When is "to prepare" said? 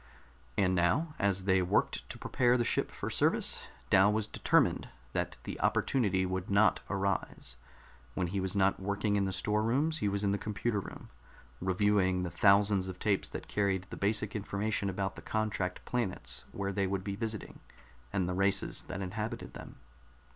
2.09-2.57